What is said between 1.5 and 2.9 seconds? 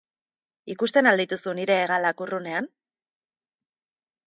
nire hegalak urrunean?